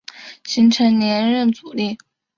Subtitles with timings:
[0.43, 1.95] 形成连任阻力。